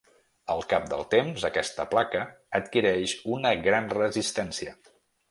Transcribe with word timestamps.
Al 0.51 0.63
cap 0.69 0.85
del 0.93 1.03
temps, 1.09 1.43
aquesta 1.49 1.85
placa 1.91 2.23
adquireix 2.59 3.13
una 3.35 3.51
gran 3.67 3.91
resistència. 3.99 4.75